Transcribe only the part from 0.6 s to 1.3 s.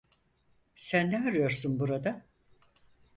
Sen ne